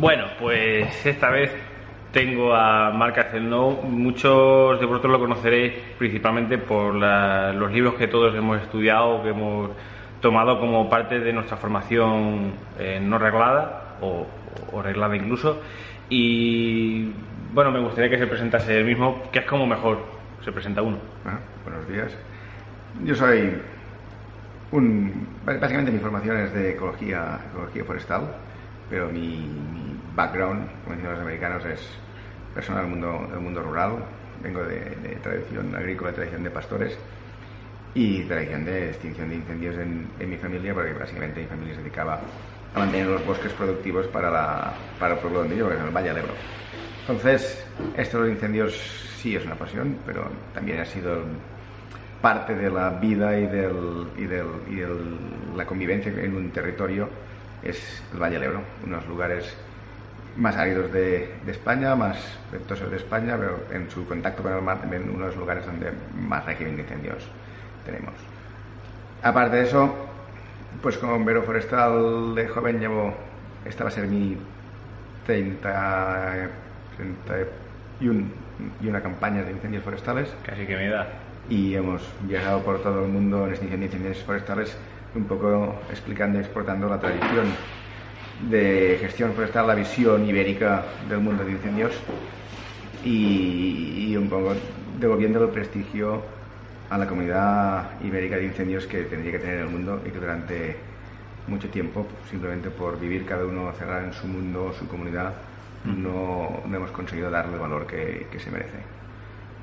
Bueno, 0.00 0.28
pues 0.38 1.04
esta 1.04 1.28
vez 1.28 1.52
tengo 2.10 2.54
a 2.54 2.90
Marc 2.90 3.18
Acelno. 3.18 3.72
Muchos 3.82 4.80
de 4.80 4.86
vosotros 4.86 5.12
lo 5.12 5.18
conoceréis 5.18 5.74
principalmente 5.98 6.56
por 6.56 6.94
los 6.94 7.70
libros 7.70 7.96
que 7.96 8.06
todos 8.06 8.34
hemos 8.34 8.62
estudiado, 8.62 9.22
que 9.22 9.28
hemos 9.28 9.72
tomado 10.22 10.58
como 10.58 10.88
parte 10.88 11.20
de 11.20 11.34
nuestra 11.34 11.58
formación 11.58 12.52
eh, 12.78 12.98
no 12.98 13.18
reglada 13.18 13.98
o, 14.00 14.26
reglada 14.80 15.14
incluso. 15.16 15.60
Y 16.08 17.12
bueno, 17.52 17.70
me 17.70 17.80
gustaría 17.80 18.08
que 18.08 18.16
se 18.16 18.26
presentase 18.26 18.78
él 18.78 18.86
mismo, 18.86 19.24
que 19.30 19.40
es 19.40 19.44
como 19.44 19.66
mejor 19.66 19.98
se 20.42 20.50
presenta 20.50 20.80
uno. 20.80 20.96
Ah, 21.26 21.40
buenos 21.62 21.86
días. 21.86 22.16
Yo 23.04 23.14
soy 23.14 23.52
un. 24.72 25.28
Básicamente 25.44 25.92
mi 25.92 25.98
formación 25.98 26.38
es 26.38 26.54
de 26.54 26.70
ecología, 26.70 27.38
ecología 27.52 27.84
forestal 27.84 28.30
pero 28.90 29.08
mi, 29.08 29.48
background, 30.14 30.68
como 30.84 30.96
dicen 30.96 31.10
los 31.12 31.20
americanos, 31.20 31.64
es 31.64 31.80
personal 32.54 32.82
del 32.82 32.90
mundo, 32.90 33.28
del 33.30 33.40
mundo 33.40 33.62
rural. 33.62 34.04
Vengo 34.42 34.64
de, 34.64 35.18
tradición 35.22 35.74
agrícola, 35.74 36.12
tradición 36.12 36.42
de 36.42 36.50
pastores 36.50 36.98
y 37.94 38.22
tradición 38.22 38.64
de 38.64 38.88
extinción 38.88 39.28
de 39.28 39.36
incendios 39.36 39.76
en, 39.76 40.30
mi 40.30 40.36
familia, 40.36 40.74
porque 40.74 40.92
básicamente 40.92 41.40
mi 41.40 41.46
familia 41.46 41.74
se 41.74 41.82
dedicaba 41.82 42.20
a 42.74 42.78
mantener 42.78 43.08
los 43.08 43.26
bosques 43.26 43.52
productivos 43.52 44.06
para, 44.06 44.30
la, 44.30 44.72
para 44.98 45.14
el 45.14 45.20
pueblo 45.20 45.40
donde 45.40 45.56
yo, 45.56 45.68
que 45.68 45.74
es 45.74 45.80
el 45.80 45.90
Valle 45.90 46.08
del 46.08 46.18
Ebro. 46.18 46.34
Entonces, 47.02 47.66
esto 47.96 48.18
de 48.18 48.24
los 48.24 48.34
incendios 48.34 48.74
sí 49.20 49.36
es 49.36 49.44
una 49.44 49.56
pasión, 49.56 49.98
pero 50.06 50.28
también 50.54 50.80
ha 50.80 50.84
sido 50.84 51.22
parte 52.22 52.54
de 52.54 52.70
la 52.70 52.90
vida 52.90 53.38
y, 53.38 53.46
del, 53.46 54.08
y, 54.16 54.24
del, 54.24 54.46
y 54.68 55.56
la 55.56 55.66
convivencia 55.66 56.12
en 56.12 56.36
un 56.36 56.50
territorio 56.50 57.08
es 57.62 58.02
el 58.12 58.20
Valle 58.20 58.34
del 58.34 58.44
Ebro, 58.44 58.62
unos 58.84 59.06
lugares 59.06 59.54
más 60.36 60.56
áridos 60.56 60.92
de, 60.92 61.34
España, 61.46 61.94
más 61.94 62.16
ventosos 62.52 62.90
de 62.90 62.96
España, 62.96 63.36
pero 63.38 63.64
en 63.72 63.90
su 63.90 64.06
contacto 64.06 64.42
con 64.42 64.52
el 64.52 64.62
mar 64.62 64.80
también 64.80 65.08
uno 65.08 65.20
de 65.20 65.26
los 65.26 65.36
lugares 65.36 65.66
donde 65.66 65.92
más 66.14 66.44
régimen 66.46 66.76
de 66.76 66.82
incendios 66.82 67.24
tenemos. 67.84 68.14
Aparte 69.22 69.56
de 69.56 69.62
eso, 69.64 69.94
pues 70.82 70.96
como 70.98 71.12
bombero 71.12 71.42
forestal 71.42 72.34
de 72.34 72.48
joven 72.48 72.80
llevo, 72.80 73.14
esta 73.64 73.84
va 73.84 73.90
a 73.90 73.92
ser 73.92 74.06
mi 74.06 74.36
30, 75.26 76.48
31 76.96 78.24
y 78.80 78.88
una 78.88 79.02
campaña 79.02 79.42
de 79.42 79.52
incendios 79.52 79.84
forestales. 79.84 80.34
Casi 80.44 80.66
que 80.66 80.76
me 80.76 80.88
da. 80.88 81.08
Y 81.48 81.74
hemos 81.74 82.02
viajado 82.22 82.62
por 82.62 82.82
todo 82.82 83.04
el 83.04 83.10
mundo 83.10 83.44
en 83.44 83.50
extinción 83.50 83.80
de 83.80 83.86
incendios 83.86 84.18
forestales 84.22 84.76
un 85.14 85.24
poco 85.24 85.76
explicando 85.90 86.38
y 86.38 86.42
exportando 86.42 86.88
la 86.88 87.00
tradición 87.00 87.46
de 88.48 88.96
gestión 89.00 89.32
forestal, 89.32 89.66
la 89.66 89.74
visión 89.74 90.26
ibérica 90.26 90.84
del 91.08 91.20
mundo 91.20 91.44
de 91.44 91.52
incendios 91.52 91.92
y, 93.04 94.16
un 94.16 94.28
poco 94.28 94.54
devolviendo 94.98 95.42
el 95.42 95.50
prestigio 95.50 96.22
a 96.90 96.98
la 96.98 97.06
comunidad 97.06 98.00
ibérica 98.02 98.36
de 98.36 98.44
incendios 98.44 98.86
que 98.86 99.02
tendría 99.04 99.32
que 99.32 99.38
tener 99.38 99.60
el 99.60 99.68
mundo 99.68 100.02
y 100.04 100.10
que 100.10 100.18
durante 100.18 100.76
mucho 101.46 101.68
tiempo, 101.68 102.06
simplemente 102.28 102.70
por 102.70 102.98
vivir 103.00 103.24
cada 103.24 103.44
uno 103.44 103.72
cerrado 103.72 104.06
en 104.06 104.12
su 104.12 104.26
mundo, 104.26 104.74
su 104.78 104.86
comunidad, 104.86 105.32
no, 105.84 106.62
hemos 106.66 106.90
conseguido 106.90 107.30
darle 107.30 107.54
el 107.54 107.60
valor 107.60 107.86
que, 107.86 108.26
que 108.30 108.38
se 108.38 108.50
merece. 108.50 108.78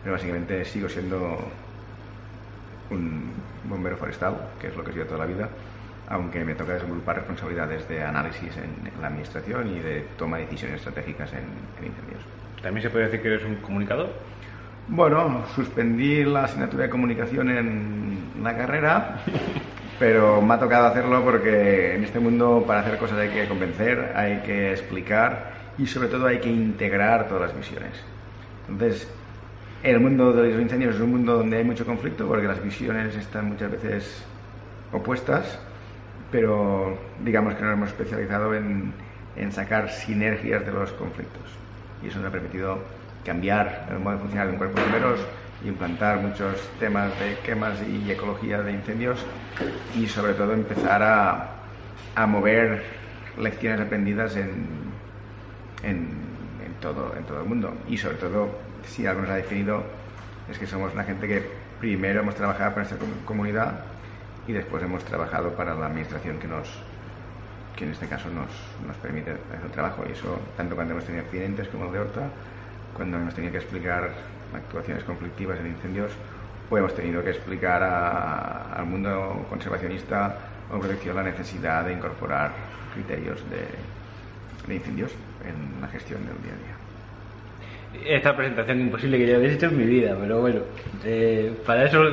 Pero 0.02 0.14
básicamente 0.14 0.66
sigo 0.66 0.90
siendo 0.90 1.38
un 2.92 3.32
bombero 3.66 3.98
forestal, 3.98 4.36
que 4.60 4.68
es 4.68 4.76
lo 4.76 4.84
que 4.84 4.92
he 4.92 4.94
sido 4.94 5.06
toda 5.06 5.20
la 5.20 5.26
vida, 5.26 5.50
aunque 6.10 6.44
me 6.46 6.56
toca 6.56 6.74
desenvolver 6.74 7.18
responsabilidades 7.18 7.88
de 7.88 8.04
análisis 8.04 8.56
en, 8.58 9.02
la 9.02 9.08
administración 9.08 9.76
y 9.76 9.80
de 9.80 10.06
toma 10.18 10.38
de 10.38 10.46
decisiones 10.46 10.78
estratégicas 10.78 11.32
en, 11.34 11.86
incendios. 11.86 12.22
¿También 12.62 12.82
se 12.82 12.90
puede 12.90 13.06
decir 13.06 13.22
que 13.22 13.28
eres 13.28 13.44
un 13.44 13.56
comunicador? 13.58 14.10
Bueno, 14.88 15.44
suspendí 15.54 16.24
la 16.24 16.46
asignatura 16.46 16.84
de 16.84 16.90
comunicación 16.90 17.50
en 17.50 18.18
la 18.42 18.56
carrera, 18.56 19.22
pero 20.00 20.42
me 20.42 20.54
ha 20.54 20.60
tocado 20.60 20.88
hacerlo 20.88 21.24
porque 21.24 21.96
en 21.96 22.06
este 22.06 22.20
mundo 22.20 22.64
para 22.66 22.80
hacer 22.82 22.98
cosas 22.98 23.20
hay 23.20 23.30
que 23.30 23.48
convencer, 23.48 24.14
hay 24.16 24.40
que 24.40 24.72
explicar 24.72 25.58
y 25.78 25.86
sobre 25.86 26.08
todo 26.08 26.28
hay 26.28 26.40
que 26.40 26.50
integrar 26.50 27.28
todas 27.28 27.50
las 27.50 27.58
visiones. 27.58 27.92
Entonces, 28.70 29.12
el 29.84 30.00
mundo 30.00 30.34
de 30.34 30.52
los 30.52 30.62
incendios 30.62 30.96
es 30.96 31.02
un 31.02 31.12
mundo 31.12 31.38
donde 31.38 31.58
hay 31.58 31.64
mucho 31.64 31.86
conflicto 31.86 32.28
porque 32.28 32.48
las 32.48 32.62
visiones 32.64 33.16
están 33.16 33.50
muchas 33.50 33.72
veces 33.72 34.24
opuestas, 34.92 35.60
pero 36.32 36.98
digamos 37.24 37.54
que 37.56 37.64
nos 37.64 37.74
hemos 37.74 37.90
especializado 37.90 38.54
en, 38.56 38.94
sacar 39.52 39.92
sinergias 39.92 40.66
de 40.66 40.72
los 40.72 40.92
conflictos. 40.94 41.44
Y 42.04 42.08
eso 42.08 42.20
nos 42.20 42.30
ha 42.30 42.32
permitido 42.32 42.80
cambiar 43.24 43.88
el 43.92 44.00
modo 44.00 44.16
de 44.16 44.20
funcionar 44.22 44.48
de 44.48 44.54
un 44.54 44.58
cuerpo 44.58 44.78
de 44.78 44.84
bomberos, 44.84 45.20
implantar 45.64 46.20
muchos 46.22 46.70
temas 46.80 47.12
de 47.20 47.38
quemas 47.46 47.78
y 47.82 48.10
ecología 48.12 48.62
de 48.62 48.72
incendios 48.72 49.24
y 49.96 50.08
sobre 50.08 50.34
todo 50.34 50.54
empezar 50.54 51.04
a, 51.04 51.52
a 52.16 52.26
mover 52.26 52.84
lecciones 53.38 53.80
aprendidas 53.80 54.36
en, 54.36 54.66
en, 55.84 56.10
en, 56.66 56.74
todo, 56.82 57.14
en 57.16 57.24
todo 57.26 57.42
el 57.42 57.48
mundo 57.48 57.74
y 57.88 57.98
sobre 57.98 58.18
todo 58.18 58.50
si 58.88 59.06
algo 59.06 59.22
nos 59.22 59.30
ha 59.30 59.36
definido 59.36 59.84
es 60.50 60.58
que 60.58 60.66
somos 60.66 60.94
una 60.94 61.04
gente 61.04 61.28
que 61.28 61.44
primero 61.80 62.22
hemos 62.22 62.36
trabajado 62.36 62.74
para 62.74 62.88
nuestra 62.88 63.08
comunidad 63.26 63.82
y 64.48 64.54
después 64.54 64.82
hemos 64.84 65.04
trabajado 65.04 65.54
para 65.54 65.76
la 65.76 65.88
administración 65.88 66.40
que 66.40 66.48
nos 66.48 66.68
que 67.76 67.84
en 67.84 67.92
este 67.92 68.08
caso 68.08 68.28
nos, 68.30 68.50
nos 68.88 68.98
permite 68.98 69.32
hacer 69.32 69.66
el 69.66 69.72
trabajo. 69.72 70.04
Y 70.10 70.14
eso 70.14 70.40
tanto 70.58 70.74
cuando 70.76 70.94
hemos 70.94 71.06
tenido 71.06 71.24
accidentes 71.26 71.68
como 71.68 71.86
el 71.86 71.92
de 71.92 72.00
Horta 72.00 72.22
cuando 72.96 73.18
hemos 73.18 73.36
tenido 73.36 73.52
que 73.52 73.60
explicar 73.60 74.10
actuaciones 74.56 75.04
conflictivas 75.04 75.60
en 75.60 75.68
incendios 75.68 76.12
o 76.70 76.78
hemos 76.78 76.96
tenido 76.96 77.24
que 77.24 77.30
explicar 77.30 77.84
al 77.84 78.86
mundo 78.86 79.46
conservacionista 79.50 80.38
o 80.72 80.80
protección 80.80 81.16
la 81.16 81.24
necesidad 81.24 81.86
de 81.86 81.94
incorporar 81.94 82.52
criterios 82.94 83.40
de, 83.50 83.68
de 84.68 84.76
incendios 84.76 85.12
en 85.46 85.80
la 85.80 85.88
gestión 85.88 86.26
del 86.26 86.42
día 86.42 86.54
a 86.54 86.66
día 86.66 86.87
esta 88.06 88.36
presentación 88.36 88.82
imposible 88.82 89.18
que 89.18 89.28
yo 89.28 89.36
habéis 89.36 89.54
hecho 89.54 89.68
en 89.68 89.78
mi 89.78 89.86
vida, 89.86 90.16
pero 90.20 90.42
bueno, 90.42 90.62
eh, 91.06 91.54
para 91.66 91.86
eso 91.86 92.04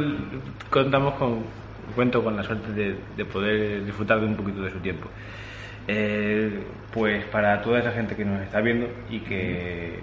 contamos 0.71 1.15
con, 1.15 1.45
cuento 1.95 2.23
con 2.23 2.37
la 2.37 2.43
suerte 2.43 2.73
de, 3.17 3.25
poder 3.25 3.85
disfrutar 3.85 4.21
de 4.21 4.27
un 4.27 4.37
poquito 4.37 4.63
de 4.63 4.71
su 4.71 4.79
tiempo. 4.79 5.09
Eh, 5.87 6.63
pues 6.93 7.25
para 7.27 7.61
toda 7.61 7.81
esa 7.81 7.93
gente 7.93 8.17
que 8.17 8.25
nos 8.25 8.41
está 8.41 8.61
viendo 8.61 8.89
y 9.11 9.21
que 9.21 9.99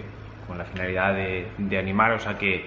con 0.46 0.58
la 0.58 0.64
finalidad 0.64 1.14
de, 1.14 1.78
animaros 1.78 2.26
a 2.26 2.38
que 2.38 2.66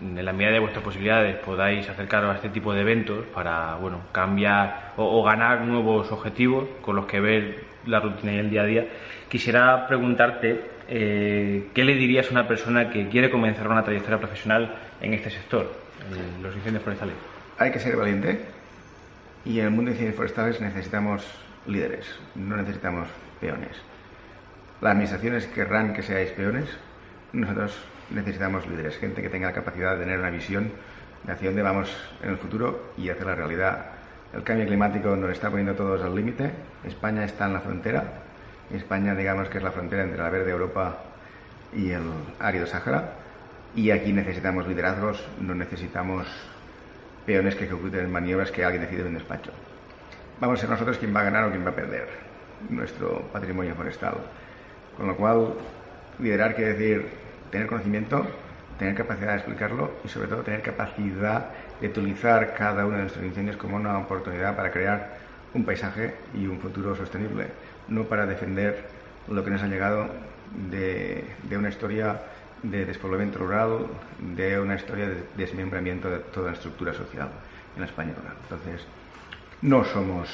en 0.00 0.24
la 0.24 0.32
medida 0.32 0.52
de 0.52 0.58
vuestras 0.58 0.84
posibilidades 0.84 1.36
podáis 1.36 1.88
acercaros 1.88 2.32
a 2.32 2.36
este 2.36 2.48
tipo 2.48 2.72
de 2.72 2.80
eventos 2.80 3.26
para 3.34 3.76
bueno 3.76 4.00
cambiar 4.12 4.92
o, 4.96 5.20
o 5.20 5.22
ganar 5.22 5.62
nuevos 5.62 6.10
objetivos 6.12 6.68
con 6.80 6.96
los 6.96 7.06
que 7.06 7.20
ver 7.20 7.64
la 7.86 8.00
rutina 8.00 8.32
y 8.32 8.38
el 8.38 8.50
día 8.50 8.62
a 8.62 8.66
día, 8.66 8.86
quisiera 9.28 9.86
preguntarte 9.86 10.72
eh, 10.88 11.68
¿qué 11.74 11.84
le 11.84 11.94
dirías 11.94 12.28
a 12.28 12.32
una 12.32 12.46
persona 12.46 12.90
que 12.90 13.08
quiere 13.08 13.30
comenzar 13.30 13.68
una 13.68 13.82
trayectoria 13.82 14.18
profesional 14.18 14.74
en 15.00 15.14
este 15.14 15.30
sector, 15.30 15.72
en 16.10 16.42
los 16.42 16.54
incendios 16.54 16.82
forestales? 16.82 17.14
Hay 17.58 17.70
que 17.70 17.78
ser 17.78 17.96
valiente 17.96 18.44
y 19.44 19.60
en 19.60 19.66
el 19.66 19.70
mundo 19.70 19.90
de 19.90 19.92
incendios 19.92 20.16
forestales 20.16 20.60
necesitamos 20.60 21.24
líderes, 21.66 22.06
no 22.34 22.56
necesitamos 22.56 23.08
peones. 23.40 23.80
Las 24.80 24.92
administraciones 24.92 25.46
querrán 25.46 25.94
que 25.94 26.02
seáis 26.02 26.30
peones, 26.32 26.68
nosotros 27.32 27.76
necesitamos 28.10 28.66
líderes, 28.66 28.96
gente 28.98 29.22
que 29.22 29.28
tenga 29.28 29.48
la 29.48 29.54
capacidad 29.54 29.94
de 29.94 30.04
tener 30.04 30.18
una 30.18 30.30
visión 30.30 30.70
de 31.24 31.32
hacia 31.32 31.48
dónde 31.48 31.62
vamos 31.62 31.90
en 32.22 32.30
el 32.30 32.38
futuro 32.38 32.92
y 32.96 33.08
hacer 33.08 33.26
la 33.26 33.34
realidad. 33.34 33.86
El 34.34 34.42
cambio 34.42 34.66
climático 34.66 35.14
nos 35.16 35.30
está 35.30 35.50
poniendo 35.50 35.74
todos 35.74 36.02
al 36.02 36.14
límite, 36.14 36.50
España 36.84 37.24
está 37.24 37.46
en 37.46 37.52
la 37.54 37.60
frontera, 37.60 38.04
España, 38.72 39.14
digamos 39.14 39.48
que 39.48 39.58
es 39.58 39.64
la 39.64 39.72
frontera 39.72 40.02
entre 40.04 40.18
la 40.18 40.30
verde 40.30 40.50
Europa 40.50 40.98
y 41.72 41.90
el 41.90 42.02
árido 42.38 42.66
Sahara. 42.66 43.14
Y 43.74 43.90
aquí 43.90 44.12
necesitamos 44.12 44.66
liderazgos, 44.66 45.26
no 45.40 45.54
necesitamos 45.54 46.26
peones 47.24 47.54
que 47.54 47.64
ejecuten 47.64 48.10
maniobras 48.10 48.50
que 48.50 48.64
alguien 48.64 48.82
decide 48.82 49.02
en 49.02 49.08
un 49.08 49.14
despacho. 49.14 49.52
Vamos 50.40 50.58
a 50.58 50.60
ser 50.60 50.70
nosotros 50.70 50.98
quien 50.98 51.14
va 51.14 51.20
a 51.20 51.24
ganar 51.24 51.44
o 51.44 51.50
quien 51.50 51.64
va 51.64 51.70
a 51.70 51.74
perder 51.74 52.08
nuestro 52.68 53.22
patrimonio 53.32 53.74
forestal. 53.74 54.14
Con 54.96 55.06
lo 55.06 55.16
cual, 55.16 55.54
liderar 56.18 56.54
quiere 56.54 56.74
decir 56.74 57.08
tener 57.50 57.66
conocimiento, 57.66 58.26
tener 58.78 58.94
capacidad 58.94 59.32
de 59.32 59.36
explicarlo 59.36 59.92
y 60.04 60.08
sobre 60.08 60.28
todo 60.28 60.42
tener 60.42 60.62
capacidad 60.62 61.50
de 61.80 61.88
utilizar 61.88 62.54
cada 62.54 62.86
uno 62.86 62.96
de 62.96 63.02
nuestros 63.02 63.24
incendios 63.24 63.56
como 63.56 63.76
una 63.76 63.98
oportunidad 63.98 64.56
para 64.56 64.70
crear 64.70 65.18
un 65.54 65.64
paisaje 65.64 66.14
y 66.34 66.46
un 66.46 66.58
futuro 66.58 66.96
sostenible 66.96 67.46
no 67.88 68.04
para 68.04 68.26
defender 68.26 68.84
lo 69.28 69.44
que 69.44 69.50
nos 69.50 69.62
ha 69.62 69.66
llegado 69.66 70.08
de, 70.70 71.24
una 71.56 71.68
historia 71.68 72.20
de 72.62 72.84
despoblamiento 72.84 73.38
rural, 73.38 73.86
de 74.34 74.58
una 74.60 74.76
historia 74.76 75.08
de 75.08 75.24
desmembramiento 75.36 76.10
de 76.10 76.18
toda 76.18 76.50
la 76.50 76.56
estructura 76.56 76.92
social 76.92 77.28
en 77.74 77.80
la 77.80 77.86
España 77.86 78.14
rural. 78.14 78.36
Entonces, 78.42 78.86
no 79.62 79.84
somos 79.84 80.28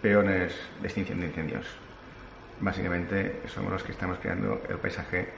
peones 0.00 0.54
de 0.80 0.86
extinción 0.86 1.20
de 1.20 1.26
incendios. 1.26 1.66
Básicamente 2.60 3.42
somos 3.46 3.72
los 3.72 3.82
que 3.82 3.92
estamos 3.92 4.18
creando 4.18 4.62
el 4.68 4.76
paisaje 4.76 5.28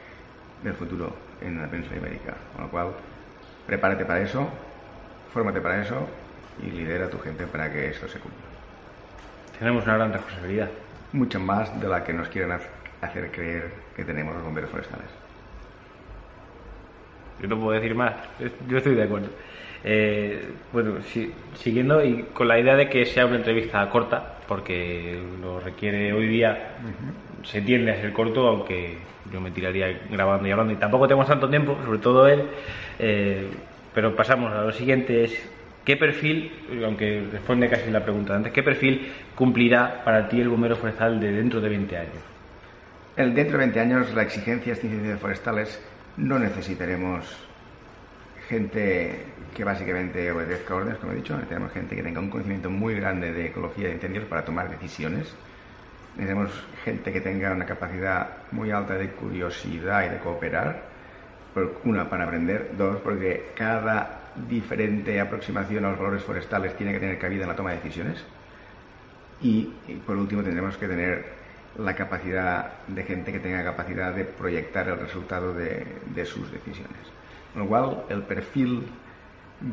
del 0.62 0.74
futuro 0.74 1.14
en 1.40 1.60
la 1.60 1.68
península 1.68 1.98
ibérica. 1.98 2.34
Con 2.54 2.64
lo 2.64 2.70
cual, 2.70 2.88
prepárate 3.66 4.04
para 4.04 4.20
eso, 4.20 4.48
fórmate 5.32 5.60
para 5.60 5.82
eso 5.82 6.06
y 6.62 6.70
lidera 6.70 7.06
a 7.06 7.10
tu 7.10 7.18
gente 7.18 7.46
para 7.46 7.72
que 7.72 7.90
eso 7.90 8.08
se 8.08 8.18
cumpla. 8.18 8.46
Tenemos 9.58 9.84
una 9.84 9.94
gran 9.96 10.12
responsabilidad. 10.12 10.70
Mucho 11.12 11.40
más 11.40 11.80
de 11.80 11.88
la 11.88 12.04
que 12.04 12.12
nos 12.12 12.28
quieren 12.28 12.52
hacer 13.00 13.30
creer 13.30 13.72
que 13.94 14.04
tenemos 14.04 14.34
los 14.34 14.44
bomberos 14.44 14.70
forestales. 14.70 15.06
Yo 17.40 17.48
no 17.48 17.58
puedo 17.58 17.72
decir 17.72 17.94
más, 17.94 18.14
yo 18.66 18.78
estoy 18.78 18.94
de 18.94 19.02
acuerdo. 19.02 19.28
Eh, 19.88 20.44
bueno, 20.72 20.94
siguiendo 21.54 22.04
y 22.04 22.24
con 22.34 22.48
la 22.48 22.58
idea 22.58 22.74
de 22.74 22.88
que 22.88 23.06
sea 23.06 23.24
una 23.24 23.36
entrevista 23.36 23.88
corta, 23.88 24.38
porque 24.48 25.16
lo 25.40 25.60
requiere 25.60 26.12
hoy 26.12 26.26
día, 26.26 26.74
se 27.44 27.62
tiende 27.62 27.92
a 27.92 28.00
ser 28.00 28.12
corto, 28.12 28.48
aunque 28.48 28.98
yo 29.32 29.40
me 29.40 29.52
tiraría 29.52 29.96
grabando 30.10 30.48
y 30.48 30.50
hablando, 30.50 30.72
y 30.72 30.76
tampoco 30.76 31.06
tenemos 31.06 31.28
tanto 31.28 31.48
tiempo, 31.48 31.78
sobre 31.84 32.00
todo 32.00 32.26
él, 32.26 32.42
eh, 32.98 33.48
pero 33.94 34.16
pasamos 34.16 34.52
a 34.52 34.62
lo 34.62 34.72
siguiente, 34.72 35.22
es 35.22 35.48
¿qué 35.84 35.96
perfil, 35.96 36.50
aunque 36.84 37.22
responde 37.30 37.68
casi 37.68 37.88
la 37.88 38.02
pregunta 38.02 38.34
antes, 38.34 38.52
qué 38.52 38.64
perfil 38.64 39.12
cumplirá 39.36 40.02
para 40.04 40.28
ti 40.28 40.40
el 40.40 40.48
bombero 40.48 40.74
forestal 40.74 41.20
de 41.20 41.30
dentro 41.30 41.60
de 41.60 41.68
20 41.68 41.96
años? 41.96 42.22
El 43.16 43.34
dentro 43.36 43.52
de 43.52 43.66
20 43.66 43.80
años, 43.80 44.14
la 44.14 44.22
exigencia 44.22 44.74
de 44.74 44.80
ciencias 44.80 45.20
forestales, 45.20 45.80
no 46.16 46.40
necesitaremos 46.40 47.46
gente 48.48 49.24
que 49.54 49.64
básicamente 49.64 50.30
obedezca 50.30 50.74
órdenes, 50.74 50.98
como 50.98 51.12
he 51.12 51.16
dicho, 51.16 51.34
necesitamos 51.34 51.72
gente 51.72 51.96
que 51.96 52.02
tenga 52.02 52.20
un 52.20 52.30
conocimiento 52.30 52.70
muy 52.70 52.94
grande 52.94 53.32
de 53.32 53.46
ecología 53.46 53.88
de 53.88 53.94
incendios 53.94 54.24
para 54.26 54.44
tomar 54.44 54.70
decisiones. 54.70 55.34
Necesitamos 56.16 56.50
gente 56.84 57.12
que 57.12 57.20
tenga 57.20 57.52
una 57.52 57.66
capacidad 57.66 58.28
muy 58.52 58.70
alta 58.70 58.94
de 58.94 59.10
curiosidad 59.10 60.06
y 60.06 60.08
de 60.10 60.18
cooperar. 60.18 60.96
Una, 61.84 62.08
para 62.08 62.24
aprender. 62.24 62.72
Dos, 62.76 62.98
porque 63.00 63.52
cada 63.56 64.20
diferente 64.46 65.18
aproximación 65.18 65.86
a 65.86 65.90
los 65.90 65.98
valores 65.98 66.22
forestales 66.22 66.76
tiene 66.76 66.92
que 66.92 67.00
tener 67.00 67.18
cabida 67.18 67.44
en 67.44 67.48
la 67.48 67.56
toma 67.56 67.70
de 67.70 67.76
decisiones. 67.76 68.22
Y, 69.40 69.64
por 70.06 70.16
último, 70.16 70.42
tendremos 70.42 70.76
que 70.76 70.86
tener 70.86 71.24
la 71.78 71.94
capacidad 71.94 72.84
de 72.86 73.02
gente 73.04 73.32
que 73.32 73.38
tenga 73.38 73.64
capacidad 73.64 74.12
de 74.12 74.24
proyectar 74.24 74.86
el 74.88 74.98
resultado 74.98 75.54
de 75.54 76.26
sus 76.26 76.52
decisiones. 76.52 77.16
Con 77.56 77.62
lo 77.62 77.68
cual, 77.70 78.04
el 78.10 78.20
perfil 78.22 78.86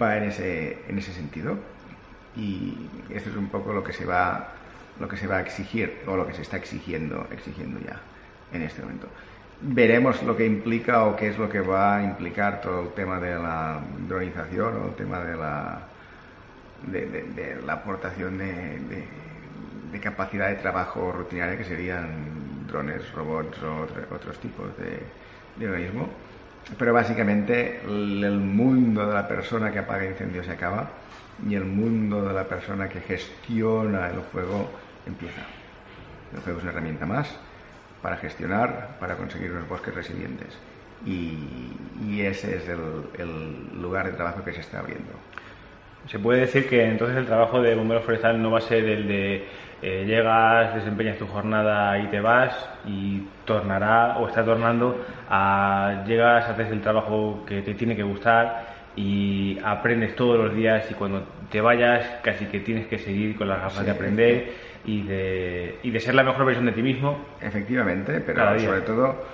va 0.01 0.15
en 0.15 0.23
ese, 0.23 0.77
en 0.87 0.97
ese 0.97 1.11
sentido. 1.11 1.57
Y 2.33 2.77
esto 3.09 3.29
es 3.29 3.35
un 3.35 3.49
poco 3.49 3.73
lo 3.73 3.83
que 3.83 3.91
se 3.91 4.05
va 4.05 4.53
lo 5.01 5.09
que 5.09 5.17
se 5.17 5.27
va 5.27 5.37
a 5.37 5.41
exigir 5.41 6.01
o 6.07 6.15
lo 6.15 6.25
que 6.25 6.33
se 6.33 6.43
está 6.43 6.55
exigiendo 6.55 7.27
exigiendo 7.29 7.81
ya 7.81 7.99
en 8.53 8.61
este 8.61 8.81
momento. 8.83 9.09
Veremos 9.59 10.23
lo 10.23 10.37
que 10.37 10.45
implica 10.45 11.03
o 11.03 11.17
qué 11.17 11.27
es 11.27 11.37
lo 11.37 11.49
que 11.49 11.59
va 11.59 11.97
a 11.97 12.03
implicar 12.03 12.61
todo 12.61 12.83
el 12.83 12.89
tema 12.93 13.19
de 13.19 13.35
la 13.35 13.81
dronización 14.07 14.77
o 14.77 14.85
el 14.87 14.95
tema 14.95 15.19
de 15.19 15.35
la 15.35 15.81
de, 16.87 17.61
la 17.65 17.73
aportación 17.73 18.37
de, 18.37 18.79
de, 19.91 19.99
capacidad 19.99 20.47
de 20.47 20.55
trabajo 20.55 21.11
rutinaria 21.11 21.57
que 21.57 21.65
serían 21.65 22.65
drones, 22.67 23.11
robots 23.11 23.61
o 23.61 23.87
otros 24.15 24.39
tipos 24.39 24.69
de, 24.77 25.65
organismo 25.65 26.07
pero 26.77 26.93
básicamente 26.93 27.81
el 27.85 28.39
mundo 28.39 29.05
de 29.07 29.13
la 29.13 29.27
persona 29.27 29.71
que 29.71 29.79
apaga 29.79 30.05
incendios 30.05 30.45
se 30.45 30.53
acaba 30.53 30.89
y 31.47 31.55
el 31.55 31.65
mundo 31.65 32.21
de 32.21 32.33
la 32.33 32.45
persona 32.45 32.87
que 32.87 33.01
gestiona 33.01 34.09
el 34.09 34.21
fuego 34.21 34.69
empieza. 35.05 35.41
El 36.33 36.39
fuego 36.41 36.59
es 36.59 36.63
una 36.63 36.71
herramienta 36.71 37.05
más 37.05 37.35
para 38.01 38.17
gestionar, 38.17 38.97
para 38.99 39.15
conseguir 39.15 39.51
unos 39.51 39.67
bosques 39.67 39.93
resilientes. 39.93 40.57
Y, 41.05 42.21
ese 42.21 42.55
es 42.55 42.69
el, 42.69 43.81
lugar 43.81 44.05
de 44.05 44.13
trabajo 44.13 44.43
que 44.43 44.53
se 44.53 44.61
está 44.61 44.79
abriendo. 44.79 45.11
Se 46.07 46.19
puede 46.19 46.41
decir 46.41 46.69
que 46.69 46.85
entonces 46.85 47.17
el 47.17 47.25
trabajo 47.25 47.61
de 47.61 47.75
bombero 47.75 48.01
forestal 48.01 48.41
no 48.41 48.51
va 48.51 48.59
a 48.59 48.61
ser 48.61 48.85
el 48.85 49.07
de 49.07 49.47
eh, 49.85 50.05
llegas, 50.05 50.73
desempeñas 50.75 51.17
tu 51.17 51.27
jornada 51.27 51.99
y 51.99 52.07
te 52.07 52.21
vas 52.21 52.69
y 52.85 53.27
tornará 53.43 54.17
o 54.17 54.29
está 54.29 54.45
tornando 54.45 55.05
a 55.29 56.05
llegas, 56.07 56.47
haces 56.47 56.71
el 56.71 56.79
trabajo 56.79 57.43
que 57.45 57.61
te 57.61 57.73
tiene 57.73 57.93
que 57.93 58.03
gustar 58.03 58.65
y 58.95 59.59
aprendes 59.61 60.15
todos 60.15 60.37
los 60.37 60.55
días 60.55 60.89
y 60.89 60.93
cuando 60.93 61.27
te 61.51 61.59
vayas 61.59 62.21
casi 62.23 62.45
que 62.45 62.61
tienes 62.61 62.87
que 62.87 62.97
seguir 62.97 63.35
con 63.35 63.49
las 63.49 63.59
gafas 63.59 63.83
de 63.83 63.91
aprender 63.91 64.53
y 64.85 65.01
de, 65.01 65.79
y 65.83 65.91
de 65.91 65.99
ser 65.99 66.15
la 66.15 66.23
mejor 66.23 66.45
versión 66.45 66.65
de 66.65 66.71
ti 66.71 66.81
mismo. 66.81 67.25
Efectivamente, 67.41 68.21
pero 68.21 68.57
sobre 68.59 68.81
todo 68.81 69.25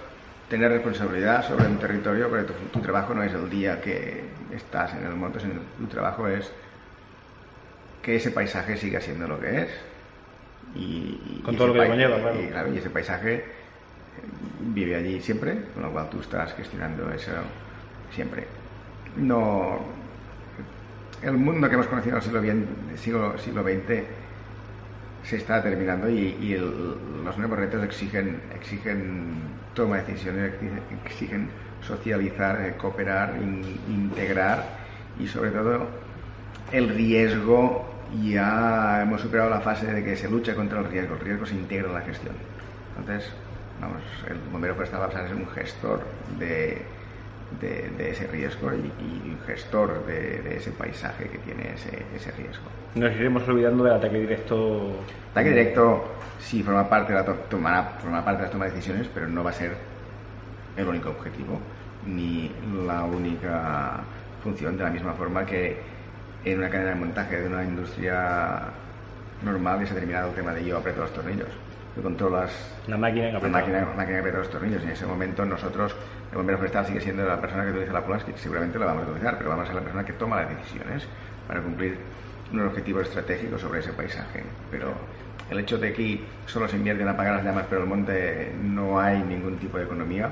tener 0.47 0.71
responsabilidad 0.71 1.47
sobre 1.47 1.67
un 1.67 1.77
territorio, 1.77 2.27
porque 2.27 2.51
tu, 2.73 2.79
trabajo 2.81 3.13
no 3.13 3.21
es 3.21 3.35
el 3.35 3.47
día 3.51 3.79
que 3.79 4.23
estás 4.51 4.95
en 4.95 5.05
el 5.05 5.13
monte, 5.13 5.41
sino 5.41 5.61
tu 5.77 5.85
trabajo 5.85 6.27
es 6.27 6.51
que 8.01 8.15
ese 8.15 8.31
paisaje 8.31 8.77
siga 8.77 8.99
siendo 8.99 9.27
lo 9.27 9.39
que 9.39 9.61
es 9.61 9.88
y, 10.75 11.41
con 11.43 11.55
todo 11.55 11.67
lo 11.67 11.73
que 11.73 11.87
conlleva, 11.87 12.17
claro. 12.51 12.73
Y, 12.73 12.77
ese 12.77 12.89
paisaje 12.89 13.35
eh, 13.35 13.43
vive 14.59 14.95
allí 14.95 15.21
siempre, 15.21 15.63
con 15.73 15.83
lo 15.83 15.91
cual 15.91 16.09
tú 16.09 16.19
estás 16.19 16.53
gestionando 16.53 17.11
eso 17.11 17.31
siempre. 18.13 18.45
No, 19.17 19.79
el 21.21 21.33
mundo 21.33 21.67
que 21.67 21.75
hemos 21.75 21.87
conocido 21.87 22.17
en 22.17 22.67
el 22.91 22.97
siglo, 22.97 23.37
siglo, 23.37 23.63
XX 23.63 24.03
se 25.23 25.35
está 25.35 25.61
terminando 25.61 26.09
y, 26.09 26.57
los 27.23 27.37
nuevos 27.37 27.59
retos 27.59 27.83
exigen, 27.83 28.39
exigen 28.55 29.33
toma 29.73 29.97
de 29.97 30.03
decisiones, 30.03 30.53
exigen 31.05 31.49
socializar, 31.81 32.61
eh, 32.61 32.73
cooperar, 32.77 33.35
integrar 33.89 34.65
y 35.19 35.27
sobre 35.27 35.51
todo 35.51 35.87
el 36.71 36.89
riesgo 36.89 37.85
ya 38.23 39.01
hemos 39.03 39.21
superado 39.21 39.49
la 39.49 39.61
fase 39.61 39.91
de 39.91 40.03
que 40.03 40.15
se 40.15 40.29
lucha 40.29 40.55
contra 40.55 40.79
el 40.79 40.85
riesgo, 40.85 41.15
el 41.15 41.21
riesgo 41.21 41.45
se 41.45 41.55
integra 41.55 41.87
en 41.87 41.93
la 41.93 42.01
gestión. 42.01 42.35
Entonces, 42.97 43.31
vamos, 43.79 44.01
el 44.27 44.37
bombero 44.51 44.75
forestal 44.75 45.01
va 45.01 45.05
a 45.05 45.27
ser 45.27 45.35
un 45.35 45.47
gestor 45.47 46.01
de, 46.37 46.81
de, 47.61 48.09
ese 48.09 48.27
riesgo 48.27 48.71
y, 48.73 49.29
un 49.29 49.39
gestor 49.45 50.05
de, 50.05 50.57
ese 50.57 50.71
paisaje 50.71 51.29
que 51.29 51.37
tiene 51.39 51.73
ese, 51.73 52.05
ese, 52.15 52.31
riesgo. 52.31 52.65
Nos 52.95 53.11
iremos 53.15 53.47
olvidando 53.47 53.83
del 53.83 53.93
ataque 53.93 54.19
directo. 54.19 54.91
Ataque 55.31 55.49
directo 55.49 56.05
sí 56.39 56.63
forma 56.63 56.89
parte 56.89 57.13
de 57.13 57.19
la 57.19 57.25
toma, 57.25 57.83
forma 57.99 58.23
parte 58.23 58.41
de 58.41 58.47
la 58.47 58.51
toma 58.51 58.65
de 58.65 58.71
decisiones, 58.71 59.07
pero 59.13 59.27
no 59.27 59.43
va 59.43 59.51
a 59.51 59.53
ser 59.53 59.75
el 60.75 60.87
único 60.87 61.09
objetivo 61.09 61.59
ni 62.05 62.51
la 62.85 63.03
única 63.03 63.99
función 64.43 64.77
de 64.77 64.83
la 64.83 64.89
misma 64.89 65.13
forma 65.13 65.45
que 65.45 65.98
en 66.45 66.57
una 66.57 66.69
cadena 66.69 66.91
de 66.91 66.95
montaje 66.95 67.41
de 67.41 67.47
una 67.47 67.63
industria 67.63 68.61
normal 69.43 69.81
y 69.81 69.87
se 69.87 69.93
ha 69.93 69.95
terminado 69.95 70.29
el 70.29 70.35
tema 70.35 70.53
de 70.53 70.65
yo 70.65 70.77
aprieto 70.77 71.01
los 71.01 71.13
tornillos. 71.13 71.49
Tú 71.95 72.01
controlas 72.01 72.51
la 72.87 72.97
máquina 72.97 73.27
que 73.27 73.33
la 73.33 73.49
máquina, 73.49 73.87
máquina 73.95 74.19
aprieta 74.19 74.39
los 74.39 74.49
tornillos 74.49 74.81
y 74.83 74.85
en 74.85 74.91
ese 74.91 75.05
momento 75.05 75.45
nosotros, 75.45 75.95
el 76.31 76.37
bombero 76.37 76.57
forestal 76.59 76.85
sigue 76.85 77.01
siendo 77.01 77.25
la 77.25 77.41
persona 77.41 77.65
que 77.65 77.71
utiliza 77.71 77.93
la 77.93 78.05
pulgas, 78.05 78.23
que 78.23 78.37
seguramente 78.37 78.77
la 78.77 78.85
vamos 78.85 79.03
a 79.03 79.09
utilizar, 79.09 79.37
pero 79.37 79.49
vamos 79.49 79.63
a 79.63 79.67
ser 79.67 79.75
la 79.75 79.81
persona 79.81 80.05
que 80.05 80.13
toma 80.13 80.41
las 80.41 80.49
decisiones 80.49 81.07
para 81.47 81.61
cumplir 81.61 81.97
unos 82.51 82.67
objetivos 82.67 83.07
estratégicos 83.07 83.61
sobre 83.61 83.79
ese 83.79 83.91
paisaje. 83.93 84.43
Pero 84.71 84.93
el 85.49 85.59
hecho 85.59 85.77
de 85.77 85.93
que 85.93 86.23
solo 86.45 86.67
se 86.67 86.77
invierte 86.77 87.01
en 87.01 87.09
apagar 87.09 87.35
las 87.35 87.43
llamas, 87.43 87.65
pero 87.69 87.81
el 87.81 87.87
monte 87.87 88.53
no 88.61 88.99
hay 88.99 89.19
ningún 89.23 89.57
tipo 89.57 89.77
de 89.77 89.85
economía, 89.85 90.31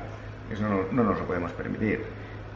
eso 0.52 0.64
no, 0.64 0.86
no 0.92 1.04
nos 1.04 1.20
lo 1.20 1.26
podemos 1.26 1.52
permitir 1.54 2.04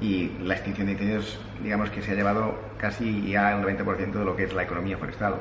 y 0.01 0.31
la 0.43 0.55
extinción 0.55 0.87
de 0.87 0.93
incendios, 0.93 1.39
digamos 1.63 1.91
que 1.91 2.01
se 2.01 2.11
ha 2.11 2.15
llevado 2.15 2.59
casi 2.79 3.29
ya 3.29 3.55
el 3.55 3.63
90% 3.63 4.11
de 4.11 4.25
lo 4.25 4.35
que 4.35 4.43
es 4.45 4.53
la 4.53 4.63
economía 4.63 4.97
forestal. 4.97 5.35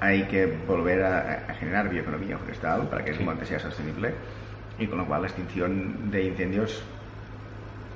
Hay 0.00 0.24
que 0.24 0.46
volver 0.66 1.04
a, 1.04 1.54
generar 1.54 1.88
bioeconomía 1.88 2.36
forestal 2.36 2.88
para 2.88 3.04
que 3.04 3.12
el 3.12 3.24
monte 3.24 3.46
sea 3.46 3.60
sostenible 3.60 4.12
y 4.78 4.88
con 4.88 4.98
lo 4.98 5.06
cual 5.06 5.22
la 5.22 5.28
extinción 5.28 6.10
de 6.10 6.24
incendios 6.24 6.82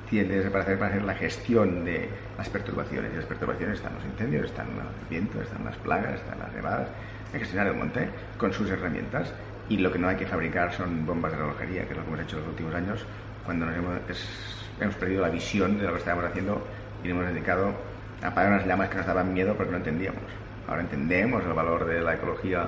tiende 0.08 0.34
a 0.34 0.38
desaparecer 0.38 0.78
para 0.78 0.92
hacer 0.92 1.02
la 1.02 1.14
gestión 1.14 1.84
de 1.84 2.08
las 2.38 2.48
perturbaciones. 2.48 3.12
Y 3.12 3.16
las 3.16 3.26
perturbaciones 3.26 3.76
están 3.78 3.94
los 3.94 4.04
incendios, 4.04 4.46
están 4.46 4.68
el 4.68 5.08
viento, 5.10 5.42
están 5.42 5.64
las 5.64 5.76
plagas, 5.76 6.14
están 6.14 6.38
las 6.38 6.52
nevadas. 6.52 6.88
Hay 7.26 7.32
que 7.32 7.38
gestionar 7.40 7.66
el 7.66 7.74
monte 7.74 8.08
con 8.38 8.52
sus 8.52 8.70
herramientas 8.70 9.32
y 9.68 9.76
lo 9.76 9.92
que 9.92 9.98
no 9.98 10.08
hay 10.08 10.16
que 10.16 10.26
fabricar 10.26 10.72
son 10.72 11.04
bombas 11.04 11.32
de 11.32 11.38
relojería, 11.38 11.84
que 11.84 11.92
es 11.92 11.96
lo 11.96 12.04
que 12.04 12.08
hemos 12.08 12.20
hecho 12.20 12.36
en 12.36 12.42
los 12.42 12.50
últimos 12.50 12.74
años 12.74 13.04
cuando 13.44 13.66
nos 13.66 13.76
hemos, 13.76 13.94
hemos 14.80 14.94
perdido 14.96 15.22
la 15.22 15.30
visión 15.30 15.78
de 15.78 15.84
lo 15.84 15.92
que 15.92 15.98
estábamos 15.98 16.26
haciendo 16.26 16.66
y 17.02 17.08
nos 17.08 17.18
hemos 17.18 17.34
dedicado 17.34 17.74
a 18.22 18.28
apagar 18.28 18.52
unas 18.52 18.66
llamas 18.66 18.88
que 18.88 18.96
nos 18.96 19.06
daban 19.06 19.32
miedo 19.32 19.54
porque 19.56 19.72
no 19.72 19.78
entendíamos. 19.78 20.22
Ahora 20.68 20.82
entendemos 20.82 21.44
el 21.44 21.52
valor 21.52 21.86
de 21.86 22.00
la 22.00 22.14
ecología 22.14 22.66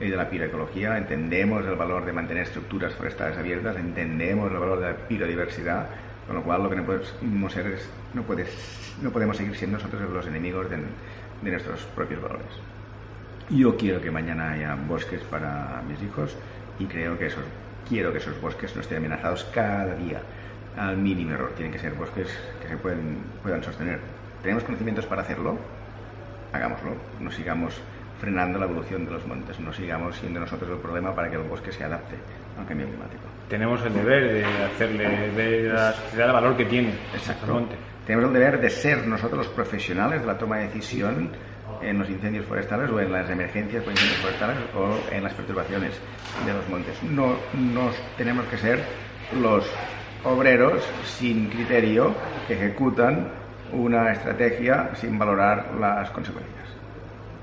y 0.00 0.08
de 0.08 0.16
la 0.16 0.28
piroecología, 0.28 0.96
entendemos 0.96 1.64
el 1.66 1.74
valor 1.74 2.04
de 2.04 2.12
mantener 2.12 2.44
estructuras 2.44 2.94
forestales 2.94 3.36
abiertas, 3.36 3.76
entendemos 3.76 4.50
el 4.50 4.58
valor 4.58 4.80
de 4.80 4.86
la 4.92 4.96
biodiversidad, 5.08 5.86
con 6.26 6.36
lo 6.36 6.42
cual 6.42 6.62
lo 6.62 6.70
que 6.70 6.76
no 6.76 6.84
podemos 6.84 7.52
ser 7.52 7.66
es, 7.68 7.88
no, 8.14 8.22
puedes, 8.22 8.48
no 9.02 9.10
podemos 9.10 9.36
seguir 9.36 9.56
siendo 9.56 9.78
nosotros 9.78 10.08
los 10.10 10.26
enemigos 10.26 10.70
de, 10.70 10.76
de 10.76 11.50
nuestros 11.50 11.82
propios 11.96 12.22
valores. 12.22 12.46
Yo 13.50 13.76
quiero 13.76 14.00
que 14.00 14.10
mañana 14.10 14.52
haya 14.52 14.74
bosques 14.74 15.22
para 15.22 15.82
mis 15.88 16.00
hijos 16.02 16.36
y 16.78 16.84
creo 16.84 17.18
que 17.18 17.26
eso 17.26 17.40
quiero 17.88 18.12
que 18.12 18.18
esos 18.18 18.40
bosques 18.40 18.74
no 18.74 18.82
estén 18.82 18.98
amenazados 18.98 19.44
cada 19.52 19.94
día 19.94 20.20
al 20.76 20.96
mínimo 20.96 21.32
error. 21.32 21.52
Tienen 21.56 21.72
que 21.72 21.78
ser 21.78 21.94
bosques 21.94 22.28
que 22.62 22.68
se 22.68 22.76
pueden, 22.76 23.18
puedan 23.42 23.62
sostener. 23.62 24.00
¿Tenemos 24.42 24.64
conocimientos 24.64 25.06
para 25.06 25.22
hacerlo? 25.22 25.58
Hagámoslo. 26.52 26.92
No 27.20 27.30
sigamos 27.30 27.80
frenando 28.20 28.58
la 28.58 28.66
evolución 28.66 29.04
de 29.04 29.12
los 29.12 29.26
montes, 29.26 29.58
no 29.60 29.72
sigamos 29.72 30.16
siendo 30.16 30.40
nosotros 30.40 30.70
el 30.70 30.78
problema 30.78 31.14
para 31.14 31.30
que 31.30 31.36
el 31.36 31.42
bosque 31.42 31.70
se 31.70 31.84
adapte 31.84 32.16
al 32.58 32.66
cambio 32.66 32.86
climático. 32.88 33.22
Tenemos 33.48 33.84
el 33.84 33.94
deber 33.94 34.32
de 34.32 34.44
hacerle 34.44 35.30
ver 35.30 35.70
a 35.70 35.74
la 35.74 35.92
sociedad 35.92 36.26
el 36.26 36.32
valor 36.32 36.56
que 36.56 36.64
tiene 36.64 36.94
Exacto. 37.14 37.46
el 37.46 37.52
monte. 37.52 37.76
Tenemos 38.06 38.26
el 38.26 38.32
deber 38.34 38.60
de 38.60 38.70
ser 38.70 39.06
nosotros 39.06 39.46
los 39.46 39.48
profesionales 39.48 40.20
de 40.20 40.26
la 40.26 40.36
toma 40.36 40.58
de 40.58 40.64
decisión 40.64 41.30
en 41.82 41.98
los 41.98 42.08
incendios 42.10 42.46
forestales 42.46 42.90
o 42.90 43.00
en 43.00 43.12
las 43.12 43.28
emergencias 43.30 43.82
por 43.82 43.92
incendios 43.92 44.20
forestales 44.20 44.56
o 44.76 45.14
en 45.14 45.22
las 45.22 45.32
perturbaciones 45.34 45.92
de 46.44 46.52
los 46.52 46.68
montes. 46.68 47.02
No 47.02 47.36
nos 47.54 47.94
tenemos 48.16 48.46
que 48.46 48.58
ser 48.58 48.80
los 49.40 49.64
obreros 50.24 50.82
sin 51.04 51.48
criterio 51.48 52.14
que 52.46 52.54
ejecutan 52.54 53.28
una 53.72 54.12
estrategia 54.12 54.90
sin 54.94 55.18
valorar 55.18 55.74
las 55.78 56.10
consecuencias. 56.10 56.54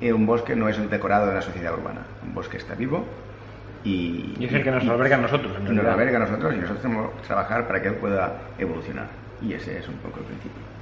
Y 0.02 0.12
un 0.12 0.26
bosque 0.26 0.56
no 0.56 0.68
es 0.68 0.78
el 0.78 0.90
decorado 0.90 1.28
de 1.28 1.36
la 1.36 1.42
sociedad 1.42 1.74
urbana. 1.74 2.02
Un 2.24 2.34
bosque 2.34 2.58
está 2.58 2.76
vivo 2.76 3.06
y, 3.84 4.36
Y 4.40 4.46
es 4.46 4.54
el 4.54 4.64
que 4.64 4.72
nos 4.72 4.86
alberga 4.88 5.16
a 5.16 5.22
nosotros, 5.22 5.54
en 5.58 5.68
y 5.68 5.76
nos 5.76 5.86
alberga 5.86 6.18
a 6.18 6.22
nosotros 6.22 6.54
y 6.54 6.58
nosotros 6.58 6.82
tenemos 6.82 7.12
que 7.12 7.28
trabajar 7.28 7.68
para 7.68 7.82
que 7.82 7.90
él 7.90 7.96
pueda 7.96 8.34
evolucionar. 8.58 9.08
Y 9.42 9.54
ese 9.54 9.78
es 9.78 9.88
un 9.88 9.96
poco 9.96 10.20
el 10.20 10.26
principio. 10.26 10.75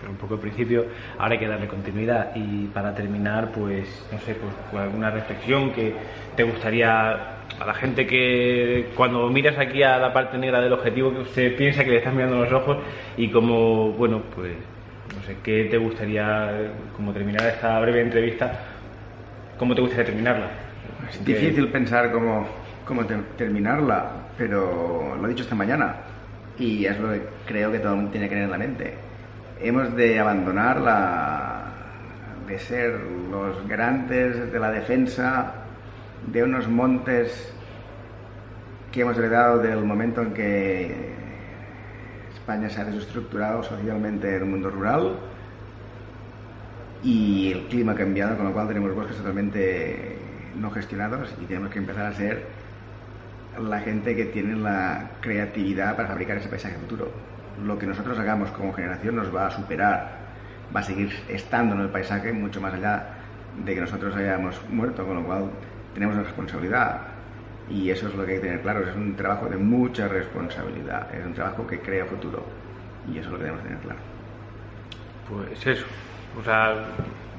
Pero 0.00 0.12
un 0.12 0.16
poco 0.18 0.34
al 0.34 0.40
principio, 0.40 0.86
ahora 1.18 1.32
hay 1.32 1.38
que 1.38 1.48
darle 1.48 1.66
continuidad. 1.66 2.30
Y 2.34 2.66
para 2.68 2.94
terminar, 2.94 3.50
pues, 3.52 4.06
no 4.12 4.18
sé, 4.20 4.34
pues 4.34 4.52
con 4.70 4.80
alguna 4.80 5.10
reflexión 5.10 5.72
que 5.72 5.92
te 6.36 6.44
gustaría 6.44 7.10
a 7.58 7.66
la 7.66 7.74
gente 7.74 8.06
que 8.06 8.90
cuando 8.94 9.28
miras 9.30 9.58
aquí 9.58 9.82
a 9.82 9.98
la 9.98 10.12
parte 10.12 10.38
negra 10.38 10.60
del 10.60 10.72
objetivo, 10.72 11.12
que 11.12 11.20
usted 11.20 11.56
piensa 11.56 11.82
que 11.84 11.90
le 11.90 11.96
estás 11.98 12.14
mirando 12.14 12.44
los 12.44 12.52
ojos 12.52 12.78
y 13.16 13.28
como, 13.30 13.92
bueno, 13.92 14.22
pues, 14.36 14.52
no 15.16 15.22
sé, 15.24 15.36
¿qué 15.42 15.64
te 15.64 15.78
gustaría, 15.78 16.70
como 16.96 17.12
terminar 17.12 17.44
esta 17.46 17.80
breve 17.80 18.02
entrevista, 18.02 18.52
cómo 19.58 19.74
te 19.74 19.80
gustaría 19.80 20.04
terminarla? 20.06 20.46
Es 21.10 21.24
difícil 21.24 21.68
pensar 21.68 22.12
cómo, 22.12 22.46
cómo 22.84 23.04
ter- 23.04 23.24
terminarla, 23.36 24.12
pero 24.36 25.16
lo 25.20 25.26
he 25.26 25.30
dicho 25.30 25.42
esta 25.42 25.54
mañana 25.56 25.96
y 26.58 26.84
es 26.84 26.98
lo 27.00 27.10
que 27.10 27.22
creo 27.46 27.72
que 27.72 27.78
todo 27.78 27.90
el 27.92 27.96
mundo 27.96 28.10
tiene 28.12 28.26
que 28.28 28.34
tener 28.34 28.44
en 28.44 28.50
la 28.52 28.58
mente. 28.58 29.07
Hemos 29.60 29.96
de 29.96 30.20
abandonar 30.20 30.80
la 30.80 31.64
de 32.46 32.58
ser 32.60 33.00
los 33.30 33.66
garantes 33.66 34.52
de 34.52 34.58
la 34.58 34.70
defensa 34.70 35.52
de 36.26 36.44
unos 36.44 36.68
montes 36.68 37.52
que 38.92 39.02
hemos 39.02 39.18
heredado 39.18 39.58
del 39.58 39.84
momento 39.84 40.22
en 40.22 40.32
que 40.32 41.12
España 42.34 42.70
se 42.70 42.80
ha 42.80 42.84
desestructurado 42.84 43.62
socialmente 43.64 44.28
en 44.28 44.42
el 44.42 44.44
mundo 44.46 44.70
rural 44.70 45.18
y 47.02 47.52
el 47.52 47.66
clima 47.66 47.92
ha 47.92 47.96
cambiado, 47.96 48.36
con 48.36 48.46
lo 48.46 48.52
cual 48.52 48.68
tenemos 48.68 48.94
bosques 48.94 49.16
totalmente 49.16 50.16
no 50.56 50.70
gestionados 50.70 51.34
y 51.42 51.46
tenemos 51.46 51.70
que 51.70 51.80
empezar 51.80 52.06
a 52.06 52.14
ser 52.14 52.46
la 53.60 53.80
gente 53.80 54.14
que 54.14 54.26
tiene 54.26 54.54
la 54.56 55.10
creatividad 55.20 55.96
para 55.96 56.08
fabricar 56.08 56.38
ese 56.38 56.48
paisaje 56.48 56.76
futuro. 56.76 57.10
Lo 57.64 57.78
que 57.78 57.86
nosotros 57.86 58.18
hagamos 58.18 58.50
como 58.50 58.72
generación 58.72 59.16
nos 59.16 59.34
va 59.34 59.46
a 59.46 59.50
superar, 59.50 60.18
va 60.74 60.80
a 60.80 60.82
seguir 60.82 61.12
estando 61.28 61.74
en 61.74 61.82
el 61.82 61.88
paisaje 61.88 62.32
mucho 62.32 62.60
más 62.60 62.74
allá 62.74 63.14
de 63.64 63.74
que 63.74 63.80
nosotros 63.80 64.14
hayamos 64.16 64.60
muerto, 64.70 65.04
con 65.06 65.16
lo 65.16 65.22
cual 65.24 65.50
tenemos 65.94 66.14
una 66.14 66.24
responsabilidad. 66.24 67.00
Y 67.70 67.90
eso 67.90 68.08
es 68.08 68.14
lo 68.14 68.24
que 68.24 68.32
hay 68.32 68.38
que 68.38 68.44
tener 68.46 68.62
claro, 68.62 68.80
es 68.88 68.94
un 68.96 69.14
trabajo 69.16 69.46
de 69.46 69.56
mucha 69.56 70.08
responsabilidad, 70.08 71.14
es 71.14 71.24
un 71.24 71.34
trabajo 71.34 71.66
que 71.66 71.80
crea 71.80 72.06
futuro. 72.06 72.44
Y 73.12 73.18
eso 73.18 73.26
es 73.28 73.32
lo 73.32 73.38
que 73.38 73.44
debemos 73.44 73.64
tener 73.64 73.78
claro. 73.80 73.98
Pues 75.28 75.66
eso. 75.66 75.84
O 76.40 76.44
sea, 76.44 76.74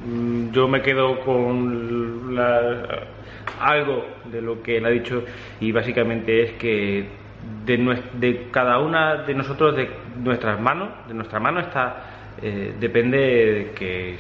mm, 0.06 0.52
yo 0.52 0.68
me 0.68 0.82
quedo 0.82 1.20
con 1.22 2.36
la- 2.36 3.08
algo 3.60 4.06
de 4.32 4.42
lo 4.42 4.62
que 4.62 4.78
él 4.78 4.86
ha 4.86 4.90
dicho 4.90 5.24
y 5.60 5.72
básicamente 5.72 6.44
es 6.44 6.52
que 6.54 7.10
de, 7.66 8.02
de 8.14 8.48
cada 8.52 8.80
una 8.80 9.18
de 9.24 9.34
nosotros, 9.34 9.76
de 9.76 9.90
nuestras 10.18 10.60
manos, 10.60 10.90
de 11.08 11.14
nuestra 11.14 11.40
mano 11.40 11.60
está, 11.60 12.04
eh, 12.42 12.74
depende 12.80 13.18
de 13.18 13.72
que 13.76 14.18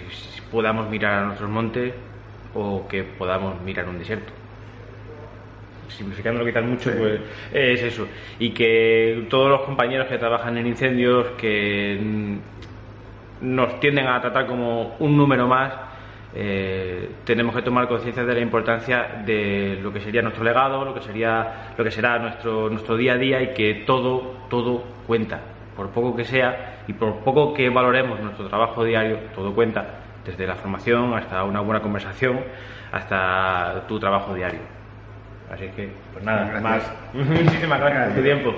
podamos 0.52 0.90
mirar 0.90 1.24
a 1.24 1.26
nuestros 1.26 1.50
montes 1.50 1.94
o 2.54 2.88
que 2.88 3.04
podamos 3.04 3.62
mirar 3.62 3.88
un 3.88 4.00
desierto 4.00 4.34
simplificando 5.90 6.40
lo 6.40 6.46
que 6.46 6.54
tal 6.54 6.66
mucho, 6.66 6.92
Sí. 6.92 6.96
pues 6.98 7.20
es 7.52 7.82
eso. 7.82 8.08
Y 8.38 8.52
que 8.52 9.26
todos 9.30 9.50
los 9.50 9.62
compañeros 9.62 10.08
que 10.08 10.18
trabajan 10.18 10.58
en 10.58 10.68
incendios, 10.68 11.28
que 11.38 12.00
nos 13.42 13.80
tienden 13.80 14.08
a 14.08 14.22
tratar 14.22 14.46
como 14.46 14.96
un 15.00 15.18
número 15.18 15.48
más, 15.48 15.74
eh, 16.36 17.10
tenemos 17.26 17.56
que 17.56 17.62
tomar 17.62 17.88
conciencia 17.88 18.24
de 18.24 18.34
la 18.34 18.40
importancia 18.40 19.22
de 19.26 19.80
lo 19.82 19.92
que 19.92 20.00
sería 20.00 20.22
nuestro 20.22 20.44
legado, 20.44 20.86
lo 20.86 20.94
que 20.94 21.02
sería, 21.02 21.74
lo 21.78 21.84
que 21.84 21.92
será 21.92 22.20
nuestro, 22.20 22.70
nuestro 22.70 22.98
día 22.98 23.14
a 23.14 23.18
día 23.18 23.42
y 23.42 23.54
que 23.54 23.84
todo, 23.86 24.36
todo 24.50 24.84
cuenta. 25.08 25.40
Por 25.76 25.90
poco 25.90 26.16
que 26.16 26.26
sea 26.26 26.84
y 26.88 26.94
por 26.94 27.20
poco 27.20 27.54
que 27.54 27.70
valoremos 27.70 28.20
nuestro 28.20 28.48
trabajo 28.48 28.84
diario, 28.84 29.18
todo 29.34 29.54
cuenta. 29.54 29.86
Desde 30.26 30.46
la 30.46 30.56
formación 30.56 31.14
hasta 31.14 31.44
una 31.44 31.62
buena 31.62 31.82
conversación, 31.82 32.42
hasta 32.92 33.86
tu 33.88 34.00
trabajo 34.00 34.34
diario. 34.34 34.60
Así 35.52 35.68
que, 35.76 35.90
pues 36.14 36.24
nada, 36.24 36.46
Gracias. 36.46 36.62
más. 36.64 36.94
Muchísimas 37.14 37.80
gracias 37.80 38.06
por 38.08 38.16
tu 38.16 38.22
tiempo. 38.22 38.54